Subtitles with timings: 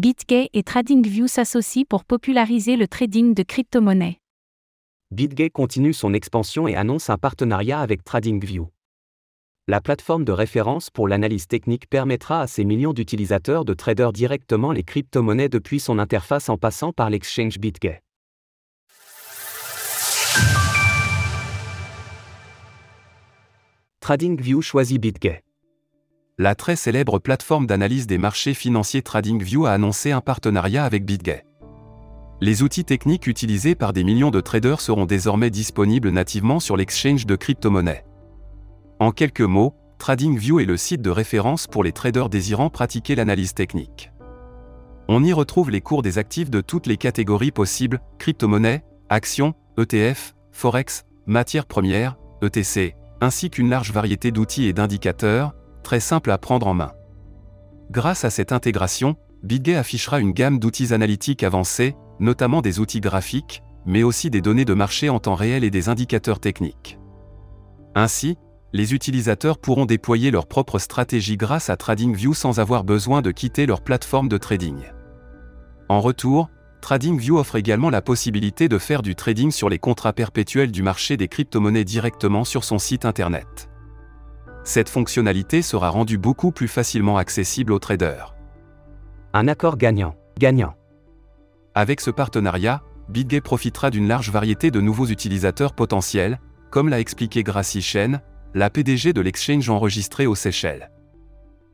[0.00, 4.18] BitGay et TradingView s'associent pour populariser le trading de crypto-monnaies.
[5.10, 8.70] BitGay continue son expansion et annonce un partenariat avec TradingView.
[9.68, 14.72] La plateforme de référence pour l'analyse technique permettra à ses millions d'utilisateurs de trader directement
[14.72, 18.00] les crypto-monnaies depuis son interface en passant par l'exchange BitGay.
[24.00, 25.42] TradingView choisit BitGay
[26.40, 31.44] la très célèbre plateforme d'analyse des marchés financiers TradingView a annoncé un partenariat avec BitGay.
[32.40, 37.26] Les outils techniques utilisés par des millions de traders seront désormais disponibles nativement sur l'exchange
[37.26, 38.06] de crypto-monnaies.
[39.00, 43.52] En quelques mots, TradingView est le site de référence pour les traders désirant pratiquer l'analyse
[43.52, 44.10] technique.
[45.08, 50.34] On y retrouve les cours des actifs de toutes les catégories possibles, crypto-monnaies, actions, ETF,
[50.52, 55.52] forex, matières premières, ETC, ainsi qu'une large variété d'outils et d'indicateurs,
[55.82, 56.92] très simple à prendre en main.
[57.90, 63.62] Grâce à cette intégration, BitGay affichera une gamme d'outils analytiques avancés, notamment des outils graphiques,
[63.86, 66.98] mais aussi des données de marché en temps réel et des indicateurs techniques.
[67.94, 68.36] Ainsi,
[68.72, 73.66] les utilisateurs pourront déployer leur propre stratégie grâce à TradingView sans avoir besoin de quitter
[73.66, 74.84] leur plateforme de trading.
[75.88, 76.50] En retour,
[76.82, 81.16] TradingView offre également la possibilité de faire du trading sur les contrats perpétuels du marché
[81.16, 83.69] des crypto-monnaies directement sur son site internet
[84.64, 88.34] cette fonctionnalité sera rendue beaucoup plus facilement accessible aux traders.
[89.32, 90.14] Un accord gagnant.
[90.38, 90.74] Gagnant.
[91.74, 97.42] Avec ce partenariat, BitGay profitera d'une large variété de nouveaux utilisateurs potentiels, comme l'a expliqué
[97.42, 98.20] Gracie Chen,
[98.54, 100.90] la PDG de l'exchange enregistré aux Seychelles.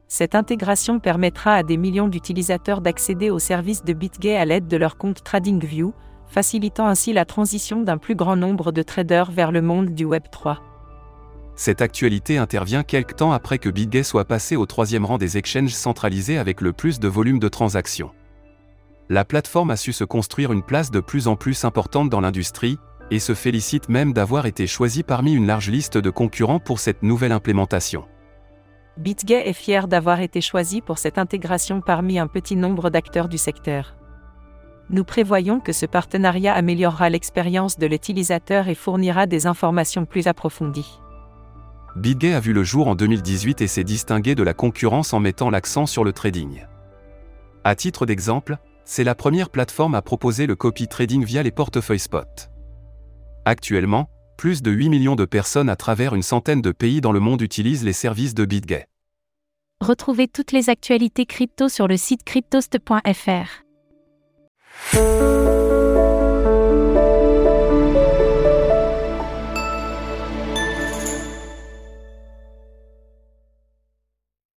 [0.08, 4.76] Cette intégration permettra à des millions d'utilisateurs d'accéder aux services de BitGay à l'aide de
[4.76, 5.92] leur compte TradingView,
[6.28, 10.58] facilitant ainsi la transition d'un plus grand nombre de traders vers le monde du Web3.
[11.56, 15.72] Cette actualité intervient quelque temps après que BitGay soit passé au troisième rang des exchanges
[15.72, 18.12] centralisés avec le plus de volume de transactions.
[19.08, 22.78] La plateforme a su se construire une place de plus en plus importante dans l'industrie,
[23.10, 27.02] et se félicite même d'avoir été choisie parmi une large liste de concurrents pour cette
[27.02, 28.04] nouvelle implémentation.
[28.98, 33.38] BitGay est fier d'avoir été choisi pour cette intégration parmi un petit nombre d'acteurs du
[33.38, 33.96] secteur.
[34.90, 41.00] Nous prévoyons que ce partenariat améliorera l'expérience de l'utilisateur et fournira des informations plus approfondies.
[41.96, 45.48] BitGay a vu le jour en 2018 et s'est distingué de la concurrence en mettant
[45.48, 46.66] l'accent sur le trading.
[47.64, 51.98] À titre d'exemple, c'est la première plateforme à proposer le copy trading via les portefeuilles
[51.98, 52.50] spot.
[53.46, 57.20] Actuellement, plus de 8 millions de personnes à travers une centaine de pays dans le
[57.20, 58.86] monde utilisent les services de BitGay.
[59.80, 63.64] Retrouvez toutes les actualités crypto sur le site cryptost.fr.